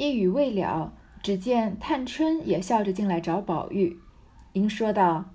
[0.00, 3.98] 一语未了，只见探春也笑着进来找宝玉，
[4.54, 5.26] 应说道：“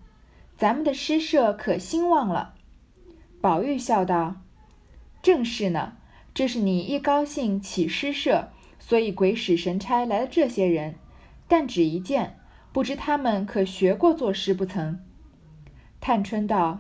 [0.58, 2.56] 咱们的诗社可兴旺了。”
[3.40, 4.38] 宝玉笑道
[5.22, 5.98] ：“正是呢，
[6.34, 8.50] 这是你一高兴起诗社，
[8.80, 10.96] 所以鬼使神差来了这些人。
[11.48, 12.40] 但只一见，
[12.74, 15.00] 不知他们可学过作诗不曾？”
[16.02, 16.80] 探春道：“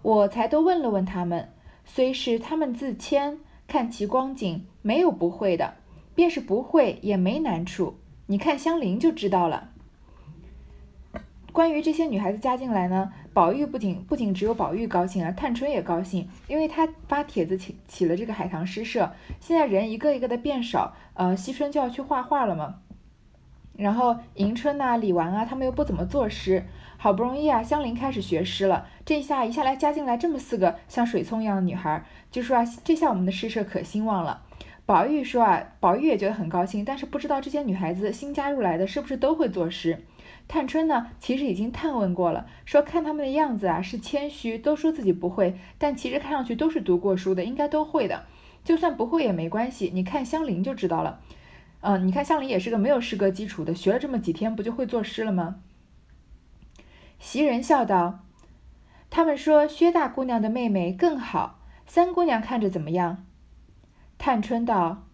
[0.00, 1.52] 我才都问了问他们，
[1.84, 3.38] 虽是他们自谦，
[3.68, 5.74] 看其光景，没有不会的。
[6.16, 8.00] 便是不会，也没难处。
[8.26, 9.68] 你看香菱就知道了。”
[11.52, 22.80] 关于这些女孩子加进来呢，宝玉不仅不仅只有宝玉高兴啊，探春也高兴，因为她发帖子起起了这个海棠诗社，现在人一个一个的变少，呃，惜春就要去画画了嘛。
[23.74, 26.66] 然后迎春呐、李纨啊，他们又不怎么作诗，
[26.98, 34.42] 好不容易啊，香菱开始学诗了，这下一下来加进来这么四个像水葱一样的女孩，就说啊，这下我们的诗社可兴旺了。
[34.86, 40.04] 宝玉说啊，宝玉也觉得很高兴，但是不知道这些女孩子新加入来的是不是都会作诗。
[40.46, 48.26] 探春呢，其实已经探问过了，说看他们的样子啊，是谦虚，都说自己不会，但其实看上去都是读过书的，应该都会的。
[48.62, 51.20] 就算不会也没关系，你看香菱就知道了。
[51.80, 55.56] 嗯，你看香菱也是个没有诗歌基础的，学了这么几天，不就会作诗了吗？
[57.18, 58.20] 袭人笑道
[59.10, 63.24] ：“他们说薛大姑娘的妹妹更好，三姑娘看着怎么样？”
[64.18, 65.04] 探春道：“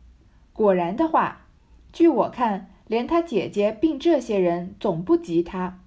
[0.53, 1.47] 果然的话，
[1.93, 5.79] 据我看。”连他姐姐并这些人总不及他。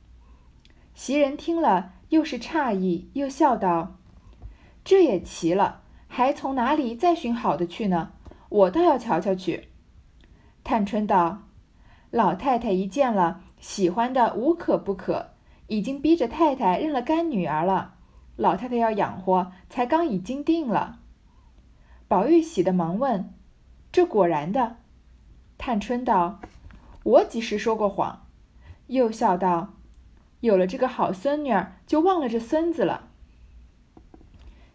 [0.95, 3.97] 袭人听了，又是诧异，又笑道
[4.83, 8.13] ：“这也奇了，还从哪里再寻好的去呢？
[8.49, 9.67] 我倒要瞧瞧去。”
[10.63, 11.43] 探春道
[12.09, 15.33] ：“老太太一见了，喜欢的无可不可，
[15.67, 17.95] 已经逼着太太认了干女儿了。
[18.35, 21.01] 老太太要养活，才刚已经定了。”
[22.07, 23.33] 宝玉喜的忙问
[23.91, 24.77] ：“这果然的？”
[25.57, 26.39] 探春道。
[27.03, 28.25] 我几时说过谎？
[28.87, 29.73] 又笑道
[30.41, 33.09] ：“有了这个好孙女儿，就忘了这孙子了。”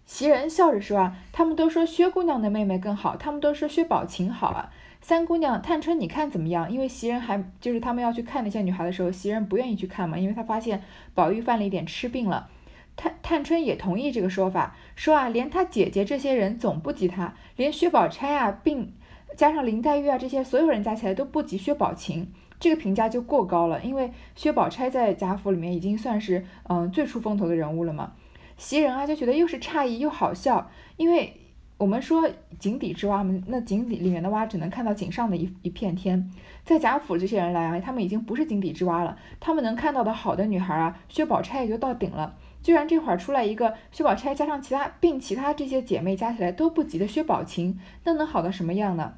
[0.07, 4.73] 袭人笑着说：“啊，他们都说薛姑娘的妹妹更好，他们都说薛宝琴好啊。
[5.01, 6.71] 三姑娘，探春你看怎么样？
[6.71, 10.83] 因为袭人还就是他们要去看那些女孩的时候，袭人不愿意去看嘛，因为她发现
[11.15, 12.49] 宝玉犯了一点痴病了。
[12.97, 18.93] 探探春也同意这个说法，说啊，连她姐姐这些人总不及她，连薛宝钗啊，并。
[19.37, 22.27] 加上林黛玉啊，这些所有人加起来都不及薛宝琴，
[22.59, 23.81] 这个评价就过高了。
[23.81, 28.13] 因为薛宝钗在贾府里面已经算是嗯最出风头的人物了嘛。
[28.59, 31.33] 袭人啊就觉得又是诧异又好笑，因为
[31.79, 32.29] 我们说
[32.59, 36.29] 井底之蛙嘛，那井底里面的蛙只能看到井上的一一片天，
[36.65, 42.35] 在贾府这些人来啊，他们已经不是井底之蛙了，他们能看到的好的女孩啊，薛宝钗也就到顶了。
[42.63, 49.15] 居然这会儿出来一个薛宝钗，加上其他并其他这些姐妹加起来都不及的薛宝琴，那能好到什么样呢？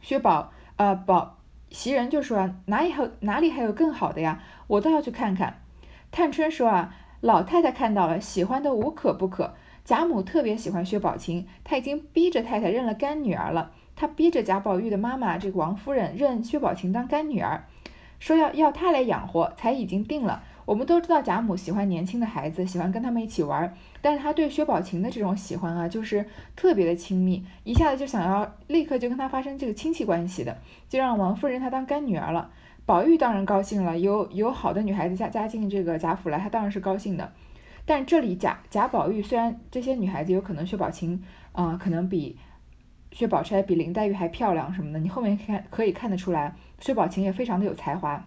[0.00, 1.38] 薛宝，呃，宝
[1.70, 4.42] 袭人就说啊，哪里还哪里还有更好的呀？
[4.66, 5.62] 我倒要去看看。
[6.10, 9.54] 探春说啊，老太太看到了，喜欢的无可不可。
[9.84, 13.72] 贾母特别喜欢薛宝琴，她已经逼着太太认了干女儿了。
[13.96, 17.64] 她逼着贾宝玉的妈妈这个王夫人认薛宝琴当干女儿，
[18.18, 20.44] 说要要她来养活，才已经定了。
[20.68, 23.74] 我们都知道贾母喜欢年轻的孩子，喜欢跟他们一起玩。
[24.02, 32.50] 但是她对薛宝琴的这种喜欢啊，就是特别的亲密，一下子就想要立刻就跟他发生这个亲戚关系的，就让王夫人她当干女儿了。
[32.84, 37.32] 宝玉当然高兴了，有有好的女孩子嫁嫁进这个贾府来，他当然是高兴的。
[37.86, 42.36] 但这里贾贾宝玉虽然这些女孩子有可能薛宝琴啊，可能比
[43.10, 48.22] 薛宝钗比林黛玉还漂亮什么的，你后面看可以看得出来，薛宝琴也非常的有才华。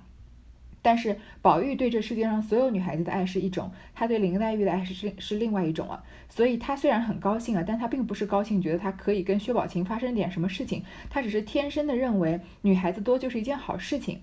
[0.81, 6.03] 但是宝玉对这世界上所有女孩子的爱是一种，他对林黛玉的爱是是另外一种了。
[6.29, 14.21] 所以他虽然很高兴啊，但他并不是高兴觉得他可以跟薛宝琴发生点什么事情，他只是天生的认为女孩子多就是一件好事情。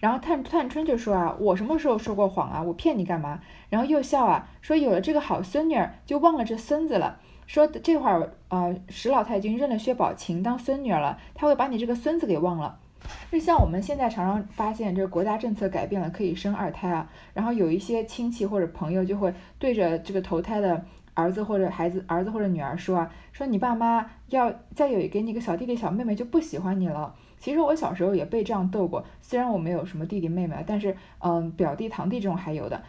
[0.00, 2.62] 然后探探春就说啊，我什么时候说过谎啊？
[2.62, 3.40] 我骗你干嘛？
[3.70, 7.20] 然后又笑啊，说有了这个好孙女儿就忘了这孙子了。
[7.46, 12.80] 说这会儿呃史老太君认了薛宝琴当孙女儿了，他会把你这个孙子给忘了。
[13.30, 17.10] 就像我们现在常常发现，这个国家政策改变了，可以生二胎啊。
[17.32, 20.84] 然后有一些亲戚或者朋友就会对着这个投胎的
[21.14, 27.14] 儿子或者孩子、儿子或者女儿说啊，说你爸妈要再有给你个小弟弟小妹妹就不喜欢你了。
[27.38, 32.80] 其实我小时候也被这样逗过，虽然我没有什么弟弟妹妹，但是嗯，表弟堂弟这种还有的。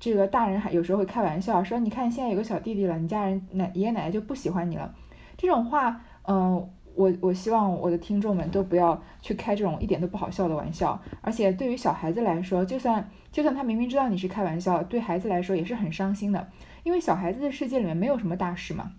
[0.00, 4.94] 这个大人还有时候会开玩笑说，你看现在有个小弟弟了，你家人奶爷爷奶奶就不喜欢你了。
[5.36, 6.70] 这种话，嗯。
[6.94, 16.48] 我我希望我的听众们都不要去开这种一点都不好笑的玩笑，而且对于小孩子来说，就算就算他明明知道你是开玩笑，对孩子来说也是很伤心的，
[16.82, 18.92] 因为小孩子的世界里面没有什么大事嘛。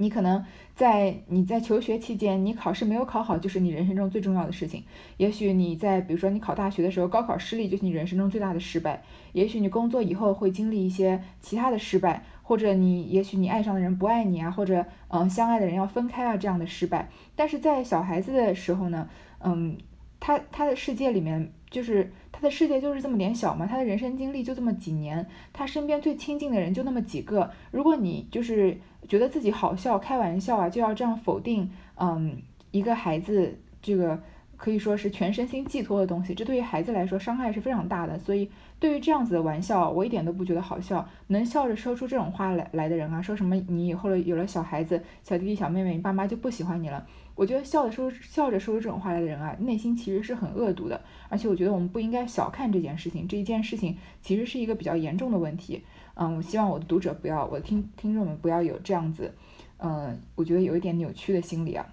[0.00, 0.44] 你可能
[0.76, 4.84] 在你在求学期间，你考试没有考好，就是你人生中最重要的事情。
[5.16, 9.02] 也许你在比如说你考大学的时候，高考失利就是你人生中最大的失败。
[9.32, 17.10] 也许你工作以后会经历一些其他的失败，或者你也许你爱上的人不爱你啊，或者嗯相爱的人要分开啊这样的失败。
[17.36, 19.06] 但是在小孩子的时候呢，
[19.40, 19.76] 嗯，
[20.18, 27.50] 他他的世界里面就是他的世界就是这么点小嘛，他的人生经历就这么几年，他身边最亲近的人就那么几个。
[27.70, 32.40] 如果你就是觉得自己好笑、开玩笑啊，就要这样否定，嗯，
[32.70, 34.18] 一个孩子这个
[34.56, 38.18] 可以说是全身心寄托的东西，这对于孩子来说伤害是非常大的。
[38.18, 41.04] 所以，对于这样子的玩笑，我一点都不觉得好笑。
[41.26, 47.04] 能笑着说出这种话来来的人啊，说什么你以后有了小孩子、小弟弟、小妹妹，你爸妈就不喜欢你了？
[47.34, 51.00] 我觉得笑着说笑着说出这种话来的人啊，内心其实是很恶毒的。
[51.28, 55.82] 而且，我觉得我们不应该小看这件事情，这一件事情其实是一个比较严重的问题。
[56.14, 59.34] 嗯，我希望我的读者不要，我的听听众们不要有这样子，
[59.78, 61.86] 嗯，我觉得有一点扭曲的心理啊。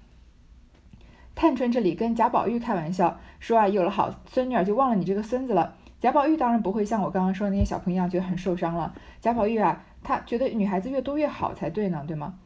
[1.35, 5.75] 探春这里跟贾宝玉开玩笑说啊，有了好孙女儿就忘了你这个孙子了。
[6.05, 8.93] 贾宝玉当然不会像我刚刚说的那些小朋友一样觉得很受伤了。
[9.21, 12.37] 贾宝玉啊，他觉得女孩子越多越好才对呢，对吗？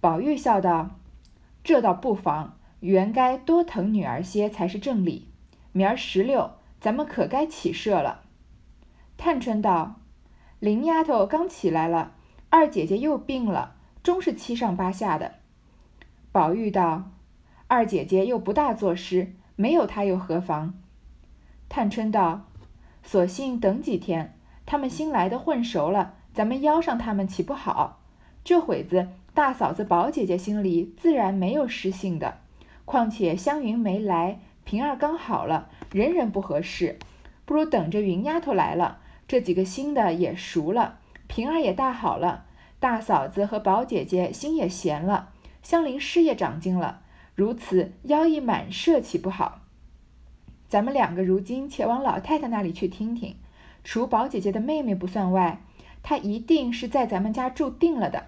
[0.00, 0.92] 宝玉笑道
[1.62, 5.28] ：“这倒不妨，原该多疼女儿些才是正理。
[5.72, 8.22] 明儿十六，咱们可该起社了。”
[9.18, 9.96] 探春道。
[10.58, 12.12] 林丫头刚起来了，
[12.48, 15.34] 二姐姐又病了，终是七上八下的。
[16.32, 17.10] 宝玉道
[17.68, 20.72] ：“二姐姐又不大作诗，没有她又何妨？”
[21.68, 22.46] 探春道
[23.02, 24.34] ：“索性等几天，
[24.66, 28.00] 他们新来的混熟了，咱们邀上他们岂不好？
[28.44, 32.38] 这会子大嫂子、宝姐姐心里自然没有失信的。
[32.84, 36.98] 况且湘云没来，平儿刚好了，人人不合适，
[37.44, 38.98] 不如等着云丫头来了。”
[39.28, 40.98] 这几个新的也熟了，
[41.28, 42.46] 平儿也大好了，
[42.80, 45.28] 大嫂子和宝姐姐心也闲了，
[45.62, 47.02] 香菱事业长进了，
[47.36, 49.59] 如此邀一满社岂不好？
[50.70, 53.34] 咱们两个如今且往老太太那里去听听，
[53.82, 55.60] 除宝姐姐的妹妹不算外，
[56.00, 58.26] 她一定是在咱们家住定了的。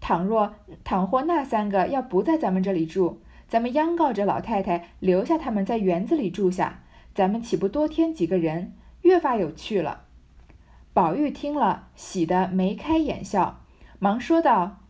[0.00, 6.80] 倘若倘或那三个要不在咱们这里住，咱们央告着老太太留下他们在园子里住下，
[7.14, 8.72] 咱们岂不多添几个人，
[9.02, 10.00] 越发有趣了。
[10.92, 13.60] 宝玉听了，喜得眉开眼笑，
[14.00, 14.80] 忙说道：“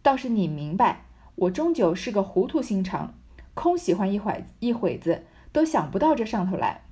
[0.00, 3.14] 倒是你明白，我终究是个糊涂心肠，
[3.54, 6.82] 空喜欢一会一会子，都想不到这上头来。”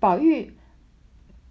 [0.00, 0.54] 宝玉。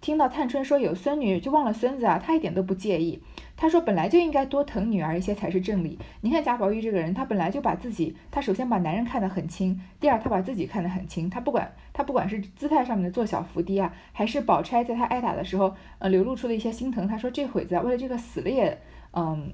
[0.00, 3.22] 听到探春说有孙女就忘了孙子啊，他一点都不介意。
[3.56, 5.96] 他说本来就应该多疼女儿一些才是正理。
[6.22, 11.30] 你看贾宝玉这个人，他本来就把自己，他首先把男人看得很轻，第二他把自己看得很轻。
[11.30, 17.06] 他不管他不管是姿态上面的做小伏低啊，还是宝钗在他挨打的时候，呃流露出的一些心疼。
[17.06, 18.76] 他说这会子为了这个死了也，
[19.12, 19.52] 嗯，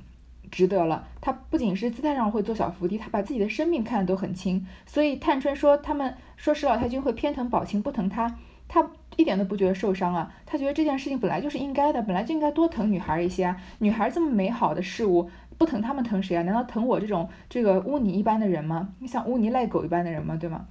[0.50, 1.06] 值得了。
[1.20, 4.66] 他不仅是姿态上会做小伏低，他把自己的生命看得都很轻。
[4.86, 8.38] 所以探春说他们说史老太君会偏疼宝琴不疼他。
[8.70, 8.86] 他
[9.16, 13.56] 一点都不觉得受伤啊，他觉得这件事情本来就是应该的，本来就应该多疼女孩一些啊。
[13.78, 16.42] 女孩这么美好的事物，不疼他们疼谁啊？
[16.42, 18.90] 难道疼我这种这个污泥一般的人吗？
[19.06, 20.36] 像污泥赖狗一般的人吗？
[20.36, 20.66] 对吗？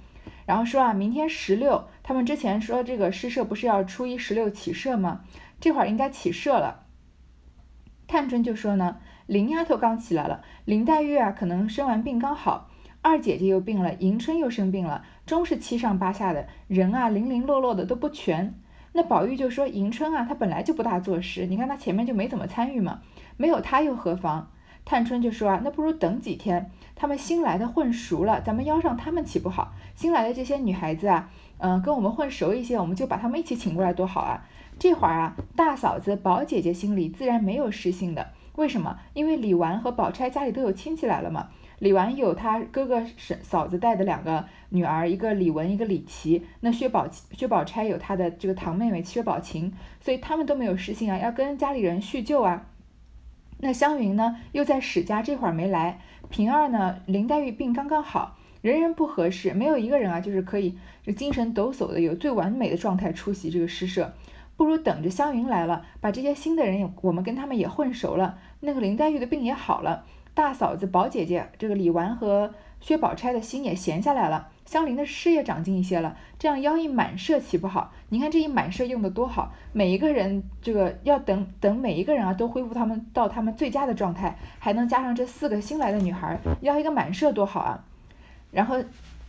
[0.46, 5.22] 然后说啊，明天十六，他们之前说这个诗社不是要初一十六起社吗？
[5.60, 6.84] 这会儿应该起社了。
[8.06, 8.98] 探春就说呢，
[9.28, 12.70] 林丫头刚起来了，林黛玉啊可能生完病刚好。
[13.02, 18.54] 二姐姐又病了，迎春又生病了，终是七上八下的人啊，零零落落的都不全。
[18.94, 23.02] 那宝玉就说：“迎春啊，她本来就不大做事，你看她前面就没怎么参与嘛，
[23.36, 24.50] 没有她又何妨？”
[24.86, 29.74] 探春就说：“啊，那不如等几天，他们新来的混熟了，咱们邀上他们岂不好？
[29.94, 34.42] 新来的这些女孩子啊，嗯，跟我们混熟一些，我们就把他们一起请过来，多好啊！
[34.78, 38.28] 这会儿啊，大嫂子、宝姐姐心里自然没有失信的。
[38.58, 38.98] 为什么？
[39.14, 41.48] 因为李纨和宝钗家里都有亲戚来了嘛。”
[41.78, 46.44] 李纨有他哥哥婶嫂子带的两个女儿，一个李文，一个李琦。
[46.58, 52.66] 那薛宝薛宝钗有她的这个堂妹妹薛宝琴，所以他们都没有失信啊，要跟家里人叙旧啊。
[53.60, 56.00] 那湘云呢，又在史家这会儿没来。
[56.28, 64.12] 平儿呢，林黛玉病刚刚好，人人不合适，没有一个人啊，就是可以这精神抖擞的有最完美的状态出席这个诗社。
[64.56, 70.04] 不如等着湘云来了，把这些新的人也我们跟他们也混熟了，那个林黛玉的病也好了。
[70.34, 77.92] 大嫂子、宝姐姐，这个李纨和薛宝钗的心也闲下来了，香菱的事业长进一些了，这样邀一满社岂不好？
[78.10, 87.84] 你看这一满社用的多好，每一个人这个要等等每一个人啊都恢复他们到他们最佳的状态，还能加上这四个新来的女孩，邀一个满社多好啊！
[88.52, 88.76] 然后，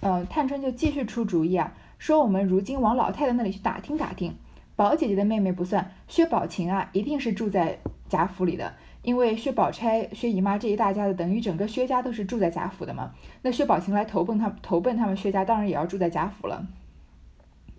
[0.02, 4.36] 呃，探春就继续出主意啊，说我们如今往老太太那里去打听打听，
[4.76, 8.76] 宝姐姐的妹妹不算，薛宝琴啊，一定是住在贾府里的。
[9.10, 13.12] 因为薛宝钗、薛姨妈这一大家子，等于整个薛家都是住在贾府的嘛。
[13.42, 16.64] 那薛宝琴来投奔他，投奔他们薛家，当然也要住在贾府了。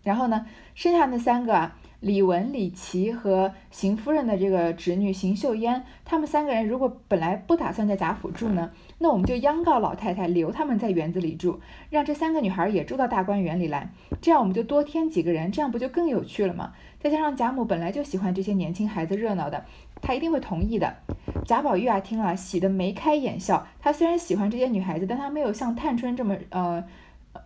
[0.03, 0.45] 然后呢，
[0.75, 1.77] 剩下那三个啊。
[2.01, 11.61] 李文、李琦和邢夫人的这个侄女邢岫烟，他们三个人如果本来不打算在贾府住呢，那我们就央告老太太留他们在园子里住，
[11.91, 13.91] 让这三个女孩也住到大观园里来，
[14.23, 16.73] 这样我们就多添几个人，这样不就更有趣了吗？
[16.99, 19.67] 再加上贾母本来就喜欢这些年轻孩子热闹的，
[20.01, 20.97] 她一定会同意的。
[21.45, 23.67] 贾宝玉啊，听了喜得眉开眼笑。
[23.81, 26.85] 他虽然喜欢这些女孩子，但他没有像探春这么呃，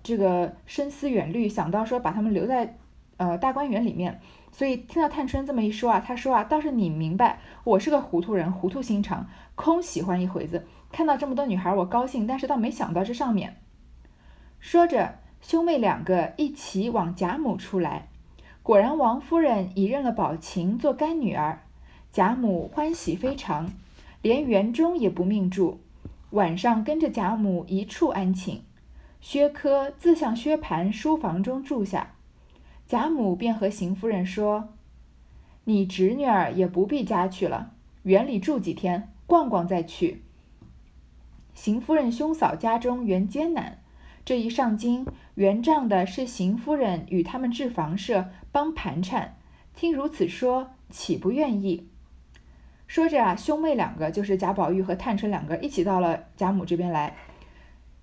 [0.02, 2.76] 这个深思远虑，想到说把他们留在
[3.16, 4.20] 呃大观园里面。
[4.52, 10.66] 所以听到探春这么一说啊，他说啊，倒是你明白，我是个糊涂人，糊涂心肠，空喜欢一回子。
[10.92, 13.56] 看到这么多女孩，我高兴，但是倒没想到这上面。
[14.60, 18.08] 说着，兄妹两个一起往贾母出来，
[18.62, 21.63] 果然王夫人已认了宝琴做干女儿，
[22.14, 23.72] 贾母欢喜非常，
[24.22, 25.80] 连园中也不命住，
[26.30, 28.62] 晚上跟着贾母一处安寝。
[29.20, 32.14] 薛科自向薛蟠书房中住下。
[32.86, 34.68] 贾母便和邢夫人说
[35.64, 37.72] ：“你侄女儿也不必家去了，
[38.04, 40.22] 园里住几天，逛逛再去。”
[41.52, 43.82] 邢夫人兄嫂家中原艰难，
[44.24, 45.04] 这一上京，
[45.34, 49.36] 原仗的是邢夫人与他们置房舍，帮盘缠。
[49.74, 51.88] 听如此说，岂不愿意？
[52.86, 57.14] 说着啊，兄妹两个就是贾宝玉和探春两个一起到了贾母这边来。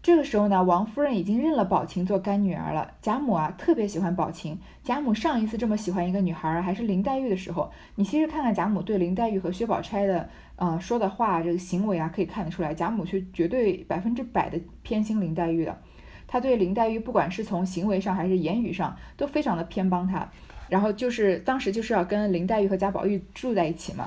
[0.04, 2.92] 这个时候呢，王夫人已经认了宝琴做干女儿了。
[3.04, 4.60] 贾母啊，特别喜欢宝琴。
[4.84, 7.72] 贾母上一次这么喜欢一个女孩儿，还是林黛玉的时候。
[7.94, 15.80] 你其实看看贾母对林黛玉和薛宝钗的，呃，说的话，这个行为啊，可以看得出来，贾母是绝对百分之百的偏心林黛玉的。
[16.28, 20.28] 她对林黛玉，不管是从行为上还是言语上，都非常的偏帮她。
[20.68, 24.06] 然后就是当时就是要跟林黛玉和贾宝玉住在一起嘛。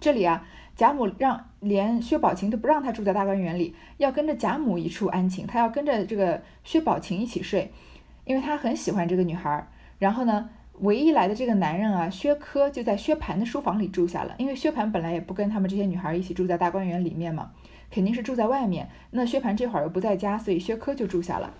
[0.00, 0.46] 这里啊。
[0.76, 7.72] 贾母让连薛宝琴都不让他住在大观园里，要跟着贾母一处安寝，他要跟着这个薛宝琴一起睡，
[8.24, 9.66] 因为他很喜欢这个女孩。
[9.98, 17.50] 然后呢，唯一来的这个男人啊，薛科就在薛蟠的书房里住下了，因为薛蟠本来也不跟他们这些女孩一起住在大观园里面嘛，
[17.90, 18.88] 肯定是住在外面。
[19.10, 21.52] 那薛蟠这会儿又不在家，所以薛科就住下了。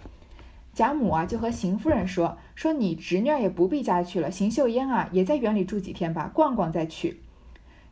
[0.73, 7.21] 贾母啊，就和邢夫人说：“说你侄女也不必家去了，邢岫烟啊，也在园里住几天吧，逛逛再去。”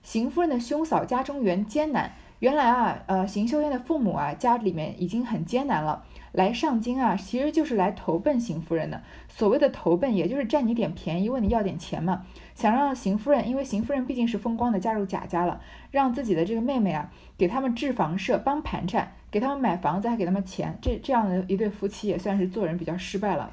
[0.06, 9.02] 邢夫人的兄嫂家中原艰难，原来啊，呃，邢岫烟的父母啊，家里面已经很艰难了，来上京啊，其实就是来投奔邢夫人的。
[9.28, 15.60] 所谓的投奔，也就是占你点便宜，问你要点钱嘛，想让邢夫人，因为邢夫人毕竟是风光的嫁入贾家了，
[15.90, 23.50] 让自己的这个妹妹啊，给他们置房舍，帮盘缠，给他们买房子，还给他们钱，这这样的一对夫妻也算是做人比较失败了。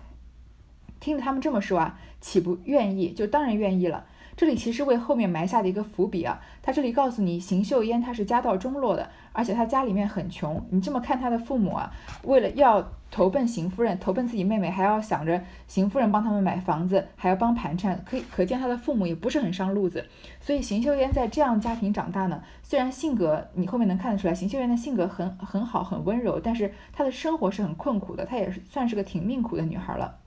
[0.99, 3.11] 听着他们这么说啊，岂不愿意？
[3.11, 4.05] 就当然愿意了。
[4.35, 10.65] 这里其实为后面埋下的一个伏笔啊，他这里告诉你，邢岫烟她是家道中落的，而且她家里面很穷。
[10.71, 11.91] 你这么看她的父母啊，
[12.23, 20.03] 为了要投奔邢夫人，投奔自己妹妹，还要想着邢夫人帮他们买房子，还要帮盘缠，可以可见她的父母也不是很上路子。
[20.41, 30.19] 所以邢岫烟在这样家庭长大呢，虽然性格你后面能看得出来，邢岫烟的性格很很好，很温柔，但是她的生活是很困苦的，她也是算是个挺命苦的女孩了。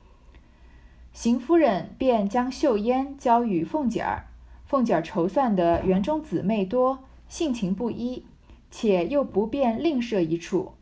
[1.16, 4.26] 邢夫人便将秀烟交与凤姐儿，
[4.66, 8.24] 凤姐儿筹算的园中姊妹多，性情不一，
[8.70, 10.72] 且又不便另设一处，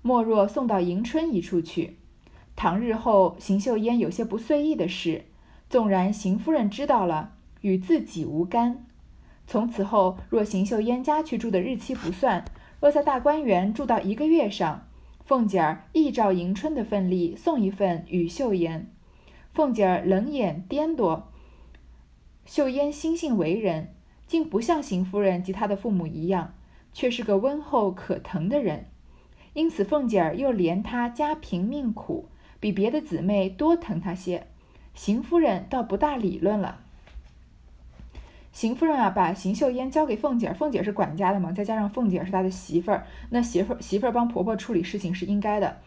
[0.00, 1.98] 莫若送到迎春一处去。
[2.56, 5.26] 倘日后邢岫烟有些不遂意的事，
[5.68, 8.86] 纵然邢夫人知道了，与自己无干。
[9.46, 12.46] 从此后，若邢岫烟家去住的日期不算，
[12.80, 14.88] 若在大观园住到一个月上，
[15.26, 18.90] 凤姐儿亦照迎春的份例送一份与秀烟。
[19.52, 21.24] 凤姐儿冷眼颠簸，
[22.46, 23.94] 秀烟心性为人，
[24.26, 26.54] 竟不像邢夫人及她的父母一样，
[26.94, 28.86] 却是个温厚可疼的人。
[29.52, 32.28] 因此，凤姐儿又怜她家贫命苦，
[32.60, 34.46] 比别的姊妹多疼她些。
[34.94, 36.80] 邢夫人倒不大理论了。
[38.52, 45.78] 邢夫人啊，把邢秀烟交给凤姐儿，凤姐是管家的嘛，再加上凤姐是她的媳妇儿，那媳妇儿媳妇儿帮婆婆处理事情是应该的。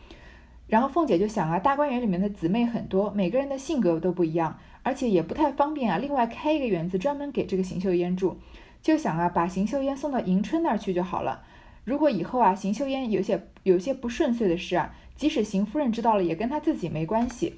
[0.68, 6.00] 然后凤姐就想啊，大观园里面的姊妹很多，每个人的性格都不一样，而且也不太方便啊。
[6.00, 8.38] 另外开一个园子专门给这个邢岫烟住，
[8.82, 11.44] 就想啊，把邢岫烟送到迎春那儿去就好了。
[11.84, 17.54] 如果以后啊，邢岫烟有些有些不顺遂的事啊，即使邢夫人知道了，也跟她自己没关系。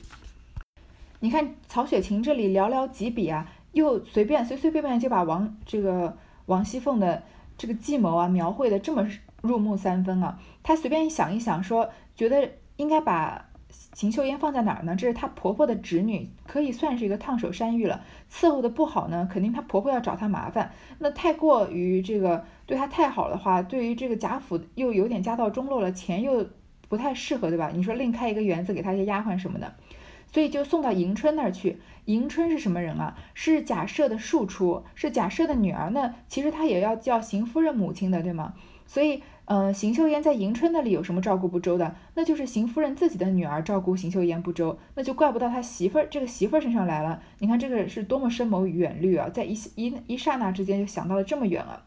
[1.21, 7.23] 你看曹雪芹这里寥寥几笔啊，又随便随随便便就把王这个王熙凤的
[7.57, 9.07] 这个计谋啊描绘的这么
[9.41, 10.37] 入木三分啊。
[10.61, 12.51] 他随便想一想，说觉得。
[12.77, 13.45] 应该把
[13.93, 14.95] 邢岫烟放在哪儿呢？
[14.95, 18.01] 这是她婆婆的侄女，可以算是一个烫手山芋了。
[18.31, 20.71] 伺候的不好呢，肯定她婆婆要找她麻烦。
[20.99, 26.47] 那太过于这个对她太好的话，对于这个贾府又有点家道中落了，钱又
[26.87, 27.71] 不太适合，对吧？
[27.73, 29.73] 你说另开一个园子给她一些丫鬟什么的，
[30.31, 31.81] 所以就送到迎春那儿去。
[32.05, 33.17] 迎春是什么人啊？
[33.33, 35.89] 是贾赦的庶出，是贾赦的女儿。
[35.89, 38.53] 那其实她也要叫邢夫人母亲的，对吗？
[38.85, 39.23] 所以。
[39.49, 41.95] 嗯，邢岫烟在迎春那里有什么照顾不周的？
[42.15, 47.21] 那就是邢夫人自己的女儿照顾邢岫烟不周，那就怪不到他媳妇儿这个媳妇儿身上来了。
[47.39, 51.83] 你看这个是多么深谋远虑啊，在一一一刹那之间就想到了这么远了！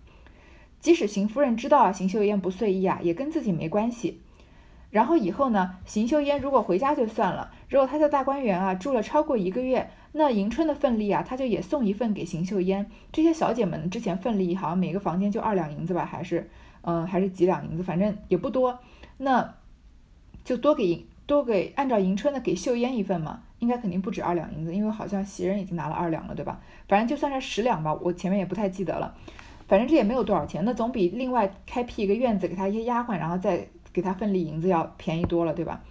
[0.81, 4.23] 即使邢夫人知道啊邢岫烟不遂意啊，也跟自己没关系。
[4.91, 12.91] 然后以后呢，邢岫烟如果回家就算了，如果她在大观园啊住了超过一个月，那迎春的份例啊，她就也送一份给邢岫烟。
[13.13, 16.49] 这些小姐们之前份例好像每个房间就二两银子吧，还是？
[16.83, 18.79] 嗯，还是几两银子，反正也不多，
[19.19, 19.55] 那
[20.45, 26.61] 就多给多给，按照迎春的给秀烟一份嘛，应该肯定不止二两银子，因为好像袭人已经拿了二两了，对吧？
[26.89, 29.15] 反正就算是十两吧，我前面也不太记得了，
[29.69, 35.83] 反正这也没有多少钱，那总比另外开辟一个院子给他一些丫鬟，然后再给他份例银子要便宜多了，对吧？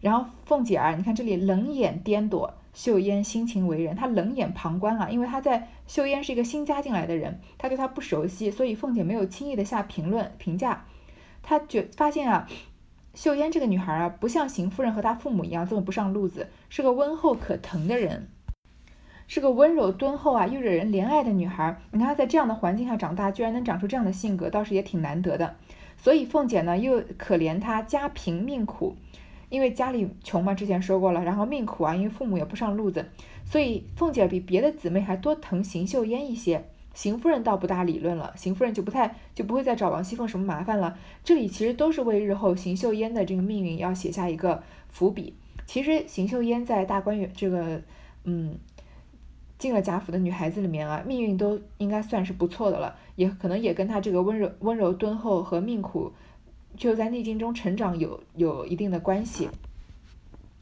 [0.00, 2.52] 然后凤姐儿，你看这里冷眼颠躲。
[2.74, 10.84] 秀烟心情为人，她冷眼旁观啊，因为她在秀烟是一个新加进来的人，她对她不熟悉，所以凤姐没有轻易的下评论评价。
[11.42, 12.48] 她觉发现啊，
[13.14, 18.28] 秀烟这个女孩啊，不像邢夫人和她父母一样这么不上路子，是个温厚可疼的人，
[19.28, 21.80] 是个温柔敦厚啊又惹人怜爱的女孩。
[21.92, 25.54] 你看她在这样的环境下长大，居然能长出这样的性格，倒是也挺难得的。
[25.96, 28.96] 所以凤姐呢又可怜她家贫命苦。
[29.54, 33.06] 因为家里穷嘛，之前说过了，然后命苦啊，因为父母也不上路子，
[33.44, 36.64] 所以凤姐比别的姊妹还多疼邢岫烟一些。
[36.92, 40.98] 邢夫人倒不大理论了，邢夫人就不太就不会再找王熙凤什么麻烦了。
[41.22, 45.32] 这里其实都是为日后邢岫烟的这个命运要写下一个伏笔。
[45.66, 47.80] 其实邢岫烟在大观园这个，
[48.24, 48.58] 嗯，
[49.56, 56.12] 进了贾府的女孩子里面啊，命运都应该算是不错的了，也可能也跟她这个温柔温柔敦厚和命苦。
[56.76, 59.48] 就在逆境中成长有有一定的关系，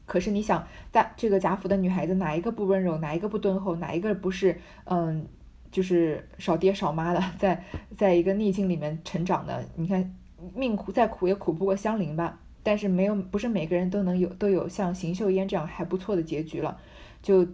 [0.04, 5.27] 可是你想，在这个贾府的女孩子哪一个不温柔，哪一个不敦厚，哪一个不是嗯，
[5.70, 7.64] 就是少爹少妈的， 在
[7.96, 9.64] 在一个逆境里面成长的？
[9.77, 10.14] 你看
[10.55, 16.79] 命苦再苦也苦不过香菱吧，但是没有不是每个人都能有都有像邢岫烟这样还不错的结局了，
[17.22, 17.46] 就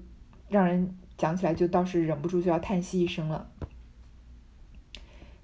[0.49, 3.49] 让人讲起来就倒是忍不住就要叹息一声了。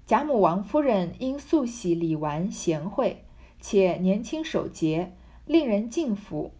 [0.07, 3.23] 贾母王夫人因素喜李纨贤惠，
[3.59, 5.13] 且年轻守节，
[5.47, 6.51] 令人敬服。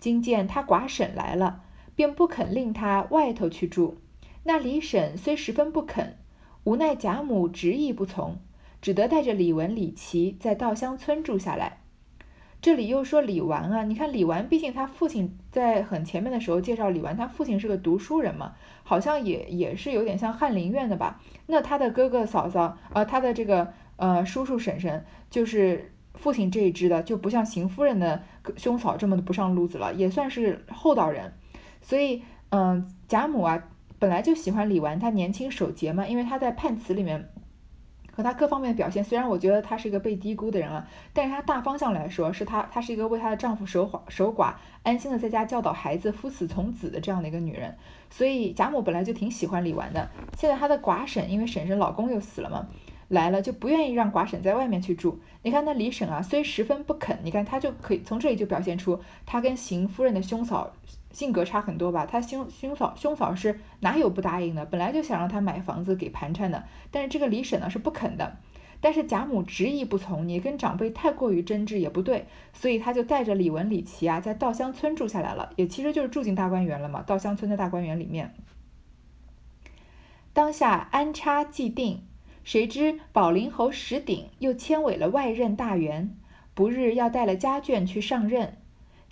[0.00, 1.62] 今见她寡婶来了，
[1.94, 3.98] 便不肯令她外头去住。
[4.42, 6.18] 那李婶虽十分不肯，
[6.64, 8.38] 无奈贾母执意不从，
[8.82, 11.79] 只得带着李文、李琦在稻香村住下来。
[12.62, 21.22] 这里又说李纨啊，你看李纨，毕竟他父亲在很前面的时候介绍李纨，他父亲是个读书人嘛，好像也也是有点像翰林院的吧。
[21.46, 28.22] 那他的哥哥嫂嫂，呃，他的这个呃叔叔婶婶，就是父亲这一支的，就不像邢夫人的
[28.58, 31.32] 兄嫂这么的不上路子了，也算是厚道人。
[31.80, 33.64] 所以，嗯，贾母啊，
[33.98, 37.30] 本来就喜欢李纨，她年轻守节嘛，因为她在判词里面。
[38.20, 44.52] 和他各方面的表现，虽然我觉得她是一个被低估的人啊，但是她大方向来说，是她她是一个为她的丈夫守寡守寡，
[44.82, 47.74] 安心的在家教导孩子，夫死从子的这样的一个女人。
[48.10, 50.10] 所以贾母本来就挺喜欢李纨的。
[50.36, 52.68] 现在她的寡婶，因为婶婶老公又死了嘛，
[53.08, 55.18] 来了就不愿意让寡婶在外面去住。
[55.42, 60.70] 你看那李婶啊，虽十分不肯，你看她就可以从这里就表现出她跟邢夫人的兄嫂。
[61.12, 62.06] 性格差很多吧？
[62.06, 64.64] 他兄兄嫂兄嫂是哪有不答应的？
[64.64, 68.36] 本来就想让他买房子给盘缠的，但是这个李婶呢是不肯的。
[68.82, 77.02] 但是贾母执意不从，你跟长辈太过于争执也不对，所以他就带着李文、李琦啊，在稻香村住下来了，也其实就是住进大观园了嘛。
[77.02, 78.32] 稻香村的大观园里面，
[80.32, 82.02] 当下安插既定，
[82.42, 86.16] 谁知宝林侯石鼎又迁委了外任大员，
[86.54, 88.56] 不日要带了家眷去上任。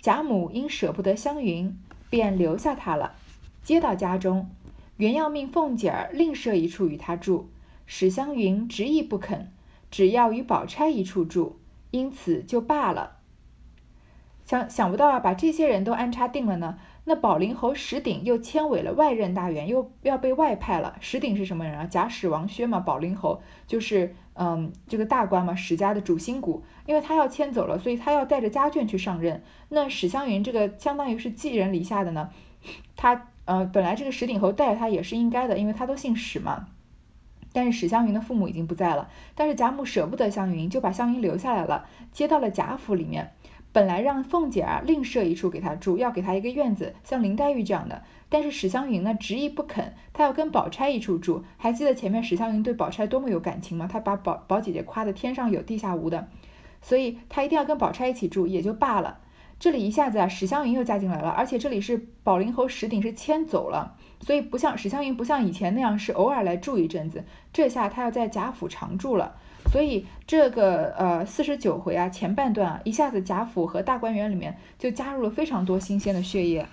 [0.01, 1.77] 贾母因舍不得湘云。
[2.09, 3.15] 便留下他了，
[3.63, 4.49] 接到家中，
[4.97, 7.49] 原要命凤姐儿另设一处与他住，
[7.85, 9.51] 史湘云执意不肯，
[9.91, 11.59] 只要与宝钗一处住，
[11.91, 13.17] 因此就罢了。
[14.45, 16.79] 想想不到啊，把这些人都安插定了呢。
[17.09, 20.95] 那宝林侯石鼎又迁委了外任大员，又要被外派了。
[20.99, 21.87] 石鼎是什么人啊？
[21.87, 22.79] 假史王薛嘛。
[22.79, 26.63] 宝林侯就是嗯，这个大官嘛，史家的主心骨。
[26.85, 29.41] 因为他要迁走了，所以他要带着家眷去上任。
[29.69, 32.29] 那史湘云这个相当于是寄人篱下的呢，
[32.95, 36.67] 他呃本来这个石鼎侯带着他也是应该的，因为他都姓史嘛。
[37.51, 43.31] 但是史湘云的父母已经不在了，但是贾母舍不得湘云，就把湘云留下来了，接到了贾府里面。
[43.71, 48.01] 本来让凤姐啊另设一处给她住，要给她一个院子，像林黛玉这样的。
[48.27, 51.43] 但是史湘云呢执意不肯，她要跟宝钗一处住。
[51.57, 53.87] 还记得前面史湘云对宝钗多么有感情吗？
[53.91, 56.27] 她把宝宝姐姐夸得天上有地下无的，
[56.81, 59.19] 所以她一定要跟宝钗一起住，也就罢了。
[59.59, 69.35] 这里一下子啊，史湘云又嫁进来了，而且这里是宝林侯石鼎是迁走了，所以不像史湘云不像以前那样是偶尔来住一阵子，这下她要在贾府常住了。
[69.71, 76.65] 所以这个呃四十九回啊前半段啊一下子贾府和大观园里面就加入了非常多新鲜的血液。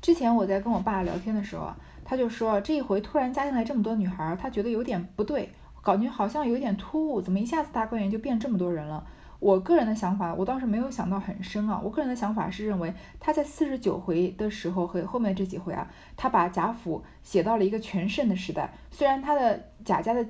[0.00, 5.48] 之前我在跟我爸聊天的时候啊，他就说这一回突然加进来这么多女孩，他觉得有点不对，
[5.82, 9.04] 感觉好像有点突兀，怎么一下子大观园就变这么多人了？
[9.40, 11.80] 我个人的想法，我倒是没有想到很深啊。
[11.82, 20.24] 我个人的想法是认为他在四十九回的时候和后面这几回啊，他把贾府写到了一个全盛的时代，虽然他的贾家的。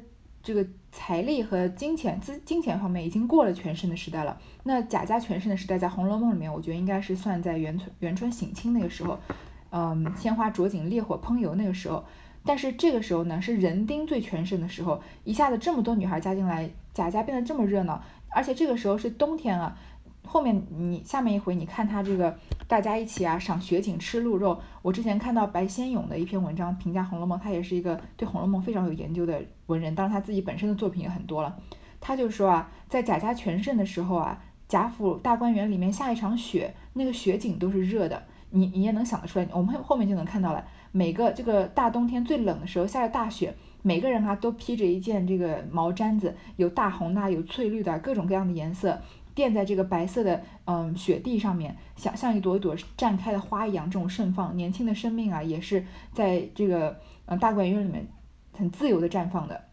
[0.45, 4.39] 这个财力和金钱资金钱方面已经过了全盛的时代了。
[4.63, 9.19] 那贾家全盛的时代，在《红楼梦》里面，我觉得应该是算在元春元春省亲那个时候，
[9.71, 12.05] 嗯，鲜花着锦，烈火烹油那个时候。
[12.45, 19.77] 但是这个时候呢，是人丁最全盛的时候，一下子这么多女孩加进来，贾家变得这么热闹，而且这个时候是冬天啊。
[20.25, 24.59] 后面你下面一回，你看他这个大家一起啊赏雪景吃鹿肉。
[24.81, 31.57] 我之前看到白先勇的一篇文章评价《红楼梦》，他也是一个对《红楼梦》非常有研究的文人，当然他自己本身的作品也很多了。
[32.01, 39.47] 他就说啊，在贾家全盛的时候啊，贾府大观园里面下一场雪，那个雪景都是热的，你你也能想得出来。
[39.53, 48.99] 我们后面就能看到了，每个这个大冬天最冷的时候下着大雪，每个人啊都披着一件这个毛毡子，有大红的，有翠绿的，各种各样的颜色。
[49.35, 58.07] 垫在这个白色的嗯雪地上面，像像一朵一朵绽开的花一样，这种盛放，年轻的生命啊，也是在这个嗯大观园里面
[58.53, 59.65] 很自由的绽放的。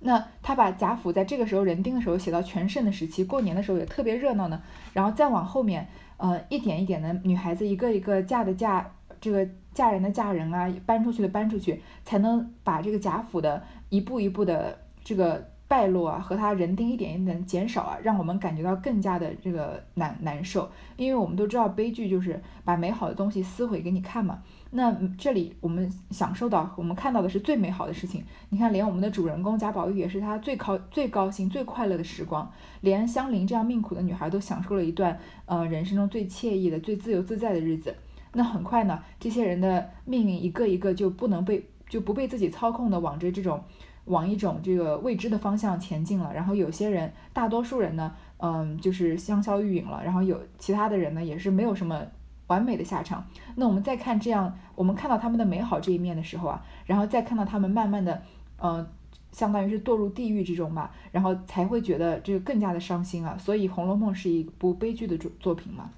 [0.00, 4.62] 那他把贾府在这个时候人丁的时候写到全盛的时期，过年的时候也特别热闹呢。
[4.92, 8.90] 然后再往后面，呃，一点一点的女孩子一个一个嫁的嫁，
[9.20, 15.50] 这个嫁人的嫁人啊，搬出去的搬出去，才能把这个贾府的一步一步的这个。
[15.70, 20.68] 败落啊，和他人丁一点一点减少啊，让我们感觉到更加的这个难难受。
[20.96, 24.42] 因为我们都知道，悲剧就是把美好的东西撕毁给你看嘛。
[24.72, 28.24] 那这里我们享受到，我们看到的是最美好的事情。
[28.48, 32.50] 你看，连我们的主人公贾宝玉也是他最高最高兴、最快乐的时光。
[32.80, 37.94] 连香菱这样命苦的女孩都享受了一段呃人生中最惬意的、最自由自在的日子。
[38.32, 43.62] 那很快呢，这些人的命运一个一个就不能被就不被自己操控的往着这种。
[44.10, 52.02] 往一种这个未知的方向前进了，然后有些人，大多数人呢，嗯，就是香消玉殒了，然后有其他的人呢，也是没有什么
[52.48, 53.24] 完美的下场。
[53.54, 58.20] 那我们再看这样，我们看到他们的美好这一面的时候啊，然后再看到他们慢慢的，
[58.60, 58.84] 嗯，
[59.30, 63.36] 相当于是堕入地狱之中吧，然后才会觉得这个更加的伤心啊。
[63.38, 65.90] 所以《红楼梦》是一部悲剧的作作品嘛。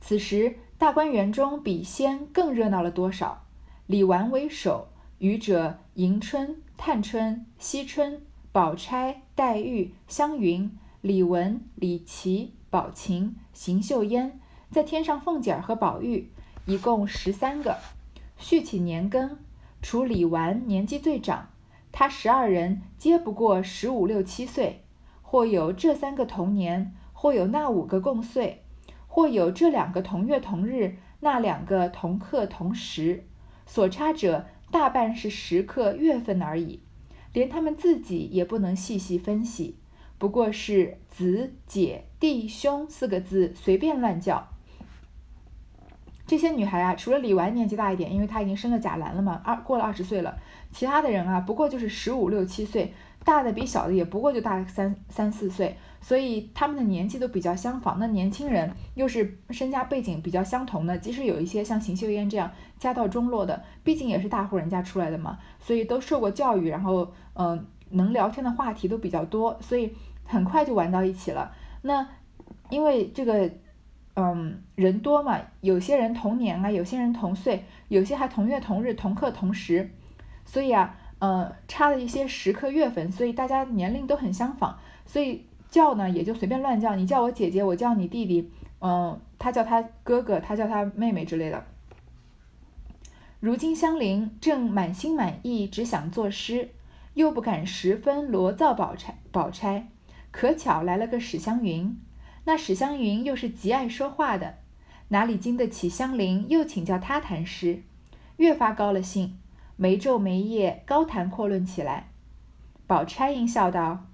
[0.00, 3.42] 此时大观园中比先更热闹了多少？
[3.86, 4.86] 李纨为首。
[5.20, 16.30] 余者迎春、探春、惜春、宝钗、黛玉、湘云、李文、李琦、宝琴、邢岫烟，在添上凤姐儿和宝玉，
[16.64, 17.76] 一共十三个。
[18.38, 19.32] 续起年庚，
[19.82, 21.50] 除李纨年纪最长，
[21.92, 24.86] 他十二人皆不过十五六七岁，
[25.20, 28.64] 或有这三个同年，或有那五个共岁，
[29.06, 33.26] 或有这两个同月同日，那两个同刻同时，
[33.66, 34.46] 所差者。
[34.70, 36.80] 大半是时刻月份而已，
[37.32, 39.76] 连他们自己也不能细细分析，
[40.18, 44.48] 不过是子、姐、弟、兄四个字随便乱叫。
[46.26, 50.38] 这些女孩啊，除了李纨年纪大一点，因为她已经生了贾兰了嘛，二过了二十岁了，
[50.72, 52.94] 其他的人啊，不过就是十五六七岁。
[53.22, 57.98] 大的比小的也不过就大三三四岁，所以他们的年纪都比较相仿。
[57.98, 71.52] 那年轻人又是身家背景比较相同的，即使有一些像邢岫烟这样家道中落的，毕竟也是大户人家出来的嘛，所以都受过教育，然后嗯，能聊天的话题都比较多，所以很快就玩到一起了。
[71.82, 72.08] 那
[72.70, 73.50] 因为这个
[74.14, 79.90] 嗯人多嘛，有些人同年啊，有些人同岁，有些还同月同日同刻同时，
[80.44, 80.96] 所以啊。
[81.20, 86.94] 呃，差了一些时刻月份，所以大家年龄都很相仿，所以叫呢也就随便乱叫。
[86.96, 91.64] 你叫我姐姐，我叫你弟弟，嗯，他叫他哥哥，他叫他妹妹之类的。
[93.38, 96.70] 如今香菱正满心满意，只想作诗，
[97.14, 99.18] 又不敢十分罗造宝钗。
[99.32, 99.88] 宝钗
[100.30, 101.98] 可巧来了个史湘云，
[102.44, 104.56] 那史湘云又是极爱说话的，
[105.08, 107.82] 哪里经得起香菱又请教他谈诗，
[108.36, 109.38] 越发高了兴。
[109.76, 112.10] 没昼没夜高谈阔论起来，
[112.86, 114.04] 宝钗应笑道：“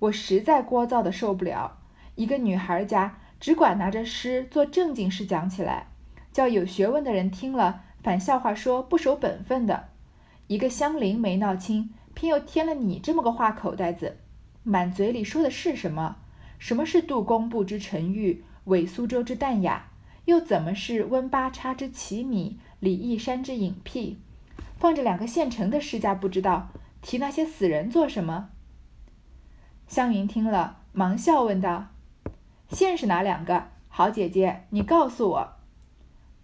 [0.00, 1.78] 我实在聒噪的受不了。
[2.16, 5.86] 一个女孩家只管拿着诗做正经事讲起来，
[6.32, 9.88] 叫有学问的人听了反笑话说不守本分的。
[10.48, 14.16] 一个乡邻没闹清，偏又添了你这么个话口袋子，
[14.62, 16.16] 满嘴里说的是什么？
[16.58, 19.86] 什么是杜工部之沉郁，伪苏州之淡雅？
[20.26, 24.18] 又怎么是温八叉之奇米，李义山之隐僻？
[24.76, 26.68] 放着两个现成的诗家不知道，
[27.00, 28.50] 提那些死人做什么？
[29.90, 31.86] 湘云听了，忙笑问道
[32.70, 33.64] ：“现是哪两个？
[33.88, 35.54] 好姐姐，你告诉我。”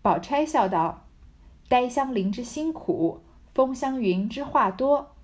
[0.03, 1.05] 宝钗笑道
[1.71, 3.23] ：“呆香菱之辛苦，
[3.55, 5.15] 风香云之话多。”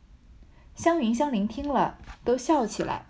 [0.77, 3.07] 湘云、香菱听了，都笑起来。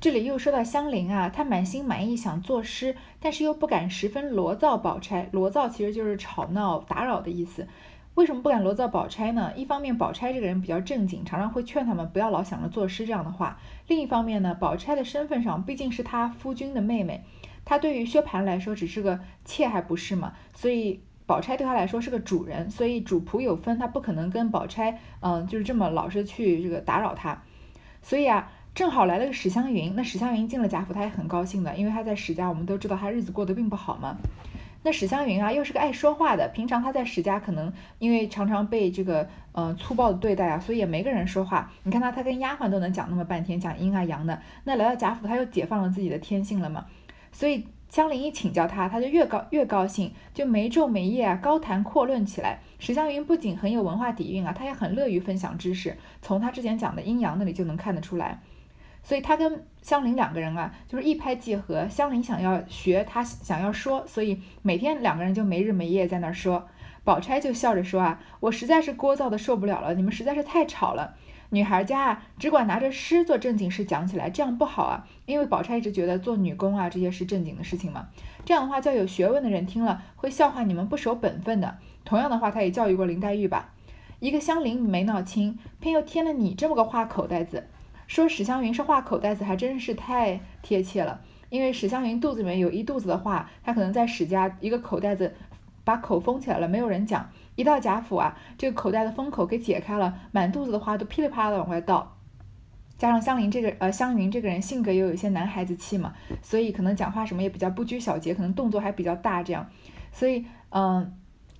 [0.00, 5.28] 这里又说到香菱啊，她满心满意想作诗，但是又不敢十分罗造宝钗。
[5.30, 7.68] 罗造其实就是吵闹、打扰的意思。
[8.18, 9.52] 为什么不敢罗造宝钗呢？
[9.54, 17.22] 一方面，宝钗这个人比较正经，常常会劝他们不要老想着作诗这样的话；另一方面呢，宝钗的身份上毕竟是他夫君的妹妹，
[17.64, 20.32] 她对于薛蟠来说只是个妾，还不是嘛？
[20.52, 27.40] 所以宝钗对他来说是个主人，所以主仆有分，他不可能跟宝钗，嗯，就是这么老是去这个打扰她。
[28.02, 34.16] 所以啊，正好来了个史湘云，那史湘云进了贾府，她也很高兴的，因为她在史家，我们都知道她日子过得并不好嘛。
[34.82, 36.48] 那史湘云啊，又是个爱说话的。
[36.48, 41.70] 平常她在史家可能因为常常被这个呃粗暴的对待啊，所以也没个人说话。
[41.82, 44.40] 你看她，她跟丫鬟都能讲那么半天，讲阴啊阳的。
[44.64, 46.86] 那来到贾府，她又解放了自己的天性了嘛。
[47.32, 52.60] 所以香菱一请教她，她就越高越高兴，就没昼没夜啊高谈阔论起来。
[52.78, 55.96] 史湘云不仅很有文化底蕴啊，她也很乐于分享知识。
[56.22, 58.40] 从她之前讲的阴阳那里就能看得出来。
[59.08, 61.88] 所以他跟香菱两个人啊，就是一拍即合。
[61.88, 66.68] 香菱想要学，他想要说，所以每天两个人就没日没夜在那儿说。
[67.04, 71.14] 宝钗就笑着说啊，我实在是聒噪的受不了了，你们实在是太吵了。
[71.48, 75.08] 女孩家啊，只管拿着诗做正经事讲起来，这样不好啊。
[75.24, 78.08] 因为宝钗一直觉得做女工啊这些是正经的事情嘛，
[78.44, 81.78] 这样的话叫有学问的人听了会笑话你们不守本分的。
[82.04, 83.72] 同样的话，他也教育过林黛玉吧。
[84.20, 87.64] 一个香菱没闹清，偏又添了你这么个话口袋子。
[88.08, 91.20] 说史湘云是话口袋子，还真是太贴切了。
[91.50, 95.34] 因为史湘云肚子里面有一肚子的话，她可能在史家一个口袋子
[95.84, 97.30] 把口封起来了，没有人讲。
[97.54, 102.16] 一到贾府啊，这个口袋的封口给解开了，满肚子的话都噼里啪啦的往外倒。
[102.96, 109.68] 加上香菱这个呃湘云这个人性格又有一些男孩子气嘛，所以可能讲话什么也比较不拘小节，可能动作还比较大这样。
[110.12, 111.16] 所以嗯，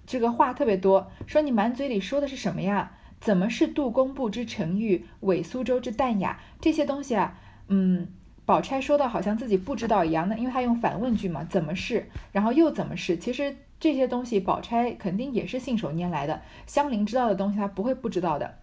[0.07, 1.11] 这个话特别多。
[1.27, 2.93] 说你满嘴里说的是什么呀？
[3.21, 6.39] 怎么是杜工部之沉郁，伪苏州之淡雅？
[6.61, 8.07] 这些东西啊，嗯，
[8.45, 12.09] 宝钗说的好像自己不知道一样那，因为她用反问句嘛，怎么是？
[12.33, 13.17] 然后又怎么是？
[13.17, 16.41] 其实这些东西，宝钗肯定也是信手拈来的。
[16.67, 18.59] 香菱知道的东西，她不会不知道的。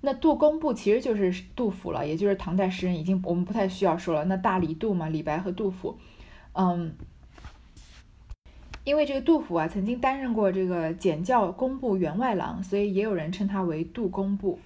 [0.00, 4.24] 那杜工部其实就是杜甫了，也就是唐代诗人，已经我们不太需要说了。
[4.26, 5.98] 那大李杜嘛，李白和杜甫，
[6.52, 6.94] 嗯。
[8.88, 14.58] 因为这个杜甫啊，曾经担任过这个检校工部员外郎，所以也有人称他为杜工部。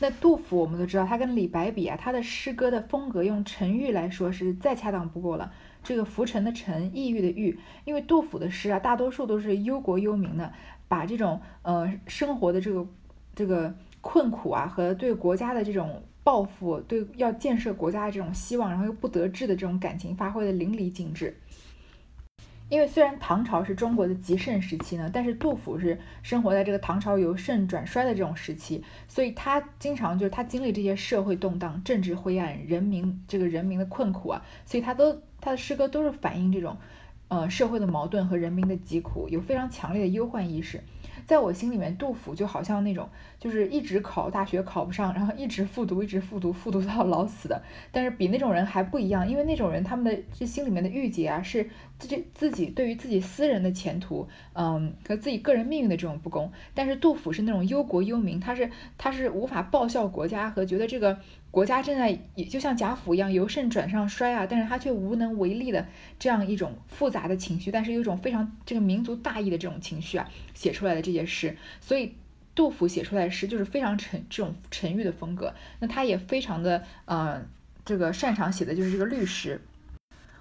[0.00, 5.52] 那杜甫我们都知道，他跟李白比啊，他的诗歌的风格用沉郁来说是再恰当不过了。
[5.84, 10.52] 这个浮沉的沉，抑郁的郁，因为杜甫的诗啊，大多数都是忧国忧民的，
[10.88, 12.84] 把这种呃生活的这个
[13.36, 21.36] 这个困苦啊，和对国家的这种抱负，对要建设国家的这种希望，然后又不得志的这种感情，发挥的淋漓尽致。
[22.72, 36.74] 因为虽然唐朝是中国的极盛时期呢，但是杜甫是生活在这个唐朝由盛转衰的这种时期，所以他经常就是他经历这些社会动荡、政治灰暗、人民这个人民的困苦啊，所以他都他的诗歌都是反映这种，
[37.28, 40.82] 呃社会的矛盾和人民的疾苦，有非常强烈的忧患意识。
[41.26, 43.08] 在我心里面，杜甫就好像那种，
[43.38, 47.62] 就是一直考大学考不上，然后一直复读，一直复读，复读到老死的。
[47.90, 56.50] 但是比那种人还不一样，因为那种人他们的这心里面的郁结啊，是自己自己对于自己私人的前途，嗯，和自己个人命运的这种不公。
[56.74, 61.18] 但是杜甫是那种忧国忧民，他是他是无法报效国家和觉得这个。
[61.52, 65.86] 国家正在也就像贾府一样由盛转上衰啊，但是他却无能为力的
[66.18, 72.14] 这样一种复杂的情绪，但是有一种非常这个民族大义的这种情绪啊，写出来的这些诗，所以
[72.54, 75.52] 杜甫写出来的诗就是非常沉这种沉郁的风格。
[75.80, 77.42] 那他也非常的呃
[77.84, 79.60] 这个擅长写的就是这个律诗。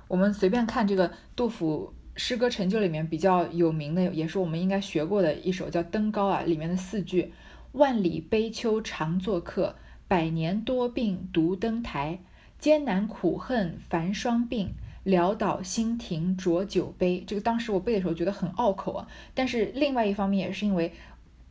[0.07, 7.33] 我们随便看这个杜甫诗歌成就里面比较有名的，也是我们应该学过的一首叫《登高》啊，里面的四句：
[7.73, 9.75] 万里悲秋常作客。
[10.11, 12.19] 百年多病独登台，
[12.59, 14.67] 艰难苦恨繁霜鬓，
[15.05, 17.23] 潦倒新停浊酒杯。
[17.25, 20.91] 这个当时我背的时候觉得很拗口啊，但是另外一方面也是因为，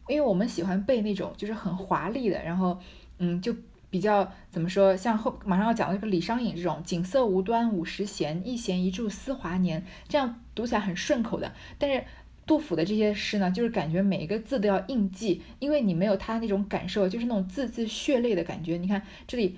[0.09, 2.79] 因为我们喜欢背那种就是很华丽的，然后
[3.17, 3.57] 嗯就
[3.89, 11.51] 比较怎么说，像后马上要讲的这个李商隐这种“锦瑟无端五十弦，一弦一柱思华年”，这样读起来很顺口的。
[11.79, 12.05] 但是
[12.51, 18.77] 杜甫的这些诗呢，就是感觉每一个字都要印记，因为你没有他那种感受，就是那种字字血泪的感觉。
[18.77, 19.57] 你看这里。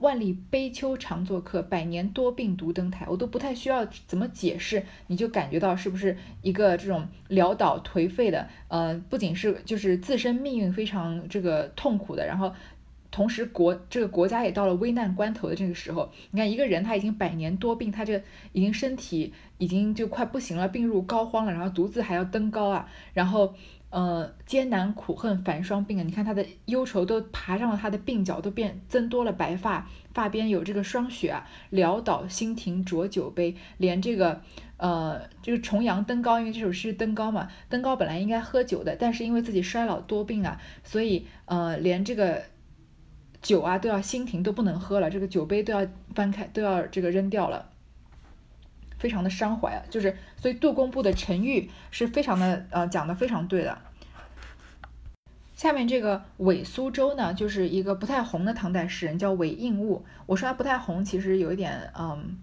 [0.00, 3.04] 万里悲秋常作客，百年多病独登台。
[3.08, 12.54] 我都不太需要怎么解释，你就感觉到是不是一个这种潦倒颓废的，呃，不仅是就是自身命运非常这个痛苦的，然后
[13.10, 16.10] 同时国这个国家也到了危难关头的这个时候。
[16.30, 23.54] 你看一个人他已经百年多病，他这已经身体已经就快不行了，病入膏肓了，然后独自还要登高啊，然后。
[23.90, 26.02] 呃，艰难苦恨繁霜鬓啊！
[26.02, 31.48] 你看他的忧愁都爬上了他的鬓角，都变增多了白发，发边有这个霜雪啊。
[31.72, 34.42] 潦倒新停浊酒杯，连这个
[34.76, 42.42] 呃，这个重阳登高，因为这首诗登高嘛，登高本来应该喝酒的，但是因为自己衰老多病啊，所以呃，连这个
[43.40, 47.70] 酒啊都要新停，都不能喝了，这个酒杯都要翻开，都要这个扔掉了。
[48.98, 53.78] 非常的伤怀啊，就是所以杜工部的沉郁是非常的呃讲的非常对的。
[55.54, 60.04] 下面这个韦苏州呢，就是一个不太红的唐代诗人，叫韦应物。
[60.26, 62.38] 我说他不太红，其实有一点嗯。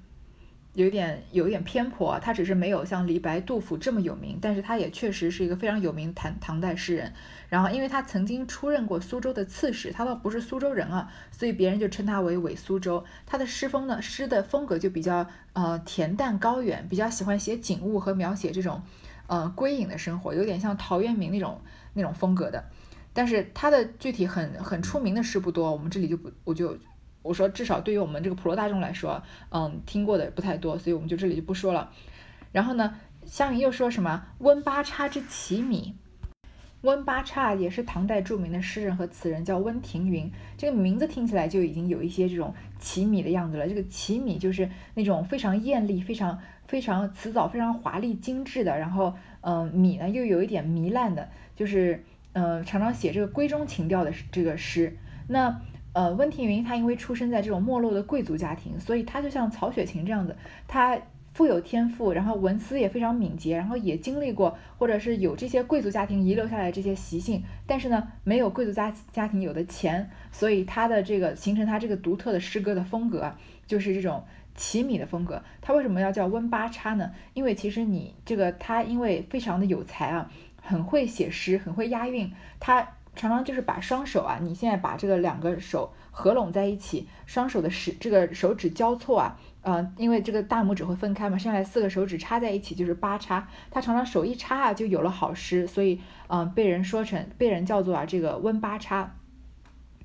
[0.75, 7.11] 有点有点偏颇，他只是没有像李白、杜甫这么有名，但是他也确实是一个非常有名唐唐代诗人。
[7.47, 13.03] 然后，因为他曾经出任过苏州的刺史，他倒不是苏州人啊，所以别人就称他为韦苏州。
[13.25, 18.81] 他的诗风呢，诗的风格就比较呃恬淡高远，比较喜欢写景物和描写这种
[19.27, 21.61] 呃归隐的生活，有点像陶渊明那种
[21.93, 22.61] 那种风格的。
[23.13, 26.77] 但是他的具体很很出名的诗不多，我们这里就不我就。
[27.25, 31.91] 我说，至少对于我们这个普罗大众来说，嗯，听过的不太多，所以我们就这里就不说了。
[32.51, 35.95] 然后呢，湘云又说什么温八叉之奇米？
[36.81, 40.29] 温八叉也是唐代著名的诗人和词人，叫温庭筠。
[40.55, 43.67] 这个名字听起来就已经有一些这种奇米的样子了。
[43.67, 48.77] 这个奇米就是那种非常艳丽、非常非常辞藻、非常华丽精致的。
[48.77, 54.95] 然后，嗯，米呢又有一点糜烂的，就是嗯，常常写这个闺中情调的这个诗。
[55.27, 55.59] 那
[55.95, 60.35] 呃，温庭筠他因为出生在这种没落的贵族家庭，所以他就像曹雪芹这样子，
[60.67, 60.99] 他
[61.33, 73.33] 富有天赋，然后文思也非常敏捷，然后也经历过或者是有这些贵族家庭遗留下来这些习性，但是呢，没有贵族家家庭有的钱，所以他的这个形成他这个独特的诗歌的风格，
[73.65, 74.21] 就是这种
[74.53, 75.41] 奇米的风格。
[75.61, 77.09] 他为什么要叫温八叉呢？
[77.33, 80.29] 因为其实你这个他因为非常的有才啊，
[80.61, 82.29] 很会写诗，很会押韵，
[82.59, 82.85] 他。
[83.15, 93.47] 常常就是把双手啊，你现在把这个两个手合拢在一起，双手的食这个手指交错啊，呃，因为这个大拇指会分开嘛，剩下来四个手指插在一起就是八叉。
[93.71, 99.15] 他常常手一插啊，就有了好诗，所以嗯，被人说成被人叫做啊这个温八叉。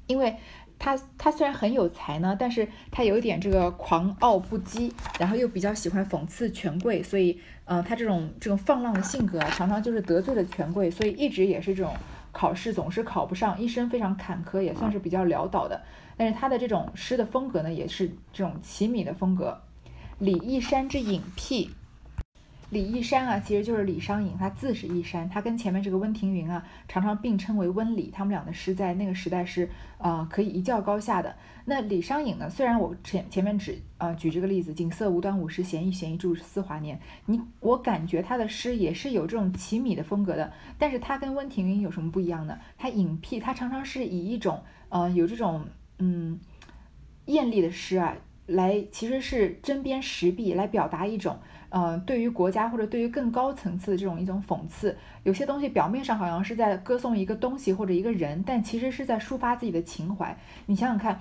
[0.07, 0.37] 因为
[0.79, 11.93] 他他虽然很有才呢，但是他有一点这个狂傲不羁，然后又比较喜欢讽刺权贵，所以嗯，他这种这种放浪的性格啊，常常就是得罪了权贵，所以一直也是这种。
[12.33, 15.83] 考试总是考不上，一生非常坎坷，也算是比较潦倒的。
[16.17, 19.61] 但是他的这种诗的风格呢，也是这种奇米的风格。
[20.19, 21.71] 李义山之隐僻。
[22.71, 31.35] 李义山啊，其实就是李商隐，他字是义山，他跟前面这个温庭筠啊，常常并称为温李，他们俩的诗在那个时代是呃可以一较高下的。
[31.65, 42.57] 那李商隐呢，虽然我前前面只呃举这个例子，锦瑟无端五十弦，一弦一柱思华年，你我感觉他的诗也是有这种奇米的风格的，但是他跟温庭筠有什么不一样呢？
[42.79, 45.67] 他隐僻，他常常是以一种呃有这种
[45.99, 46.39] 嗯
[47.25, 48.17] 艳丽的诗啊。
[48.47, 51.39] 来，其实是针砭时弊来表达一种，
[51.71, 54.97] 呃，对于国家或者对于更高层次的这种一种讽刺。
[55.23, 60.37] 有些东西表面上好像是在歌颂一个东西或者一个人，但其实是在抒发自己的情怀。
[60.67, 61.19] 你想想看，“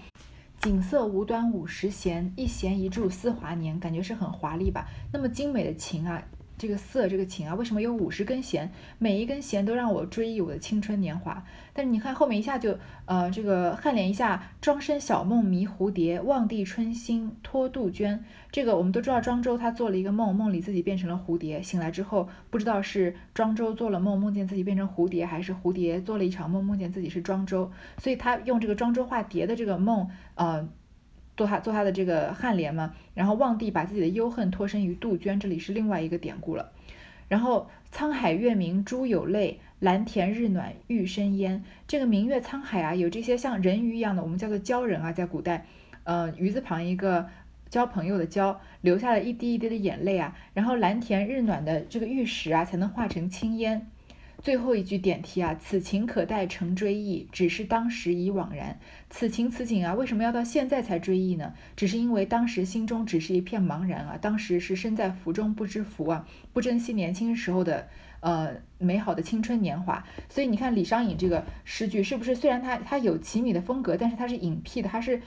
[0.59, 4.88] 锦瑟无端五十弦，一弦一柱思华年”，感觉是很华丽吧？
[5.13, 6.21] 那么精美的琴啊。
[6.59, 8.69] 这个瑟这个琴啊，为什么有五十根弦？
[8.97, 11.43] 每一根弦都让我追忆我的青春年华。
[11.73, 18.21] 但是你看后面一下就，呃，这个颔联一下，庄生晓梦迷蝴蝶，望帝春心托杜鹃。
[18.51, 27.71] 这个我们都知道，庄周他做了一个梦，梦里自己变成了蝴蝶，醒来之后不知道是庄周做了梦，梦见自己变成蝴蝶，还是蝴蝶做了一场梦，梦见自己是庄周。
[27.99, 30.67] 所以他用这个庄周化蝶的这个梦，呃。
[31.40, 36.69] 做他做他的这个颔联嘛，然后望帝把自己的忧恨托生于杜鹃，这里是另外一个典故了。
[37.29, 41.63] 然后沧海月明珠有泪，蓝田日暖玉生烟。
[41.87, 45.65] 这个明月沧海啊，有这些像人鱼一样的，我们叫做鲛人啊，在古代，
[46.04, 47.25] 呃，鱼字旁一个
[47.69, 50.35] 交朋友的交，流下了一滴一滴的眼泪啊。
[50.54, 53.87] 然后蓝田日暖的这个玉石啊，才能化成青烟。
[54.42, 58.79] 最后一句点题啊，此情可待成追忆，只是当时已惘然。
[59.10, 61.54] 此情此景啊，为什么要到现在才追忆呢？
[61.75, 67.87] 只是因为当时心中只是一片茫然啊，当时是身在福中不知福啊，不珍惜年轻时候的
[68.21, 70.04] 呃美好的青春年华。
[70.29, 72.33] 所以你看李商隐这个诗句是不是？
[72.33, 75.21] 虽然他他有奇米的风格，但是他是隐僻的，他是。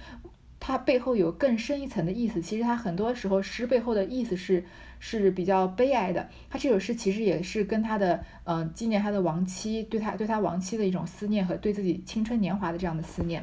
[0.65, 4.65] 它背后有更深一层的意思，其实它很多时候诗背后的意思是
[5.01, 6.29] 是比较悲哀的。
[6.49, 13.43] 他这首诗其实也是跟他的嗯纪念他的亡妻，对他对他亡妻的一种思念和对自己青春年华的这样的思念。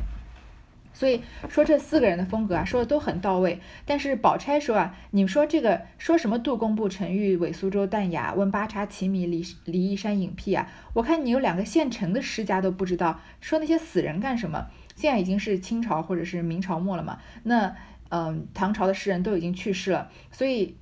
[0.93, 3.59] 所以说这四个人的风格啊，说的都很到位。
[3.85, 10.67] 但是宝钗说啊，你说这个说什么杜工部沉郁，韦苏州淡雅，问八叉奇米，离离异山隐僻啊？
[10.93, 14.67] 我看你有两个现成的诗家都不知道，说那些死人干什么？
[14.99, 17.17] 现在已经是清朝或者是明朝末了嘛？
[17.43, 17.73] 那
[18.09, 20.75] 嗯，唐朝的诗人都已经去世了，所以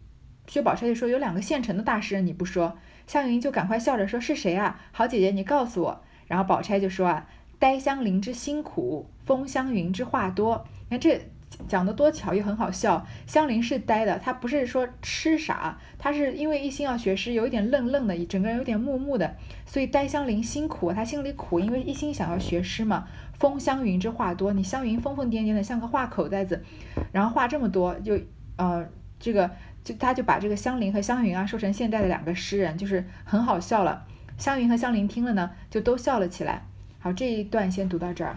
[0.48, 4.80] 薛宝钗就说有两个现成的大诗人你不说，湘云就赶快笑着说是谁啊？
[4.92, 6.04] 好姐姐你告诉我。
[6.26, 7.28] 然后宝钗就说啊，
[7.60, 10.66] 呆香菱之辛苦，风香云之话多。
[10.90, 11.22] 你看这。
[11.68, 19.34] 讲的多巧又很好笑，香菱是呆的，她不是说痴傻，她是因为一心要学诗，有一点愣愣的，整个人有点木木的，
[19.66, 23.08] 所以呆香菱辛苦，她心里苦，因为一心想要学诗嘛。
[23.40, 26.64] 风湘云之话多，你湘云疯疯癫癫的，像个话口袋子，
[27.12, 28.20] 然后话这么多，就
[28.56, 28.86] 呃
[29.20, 29.50] 这个
[29.84, 34.06] 就他就把这个湘菱和湘云啊说成现代的两个诗人，就是很好笑了。
[34.38, 36.64] 湘云和湘菱听了呢，就都笑了起来。
[37.00, 38.36] 好，这一段先读到这儿。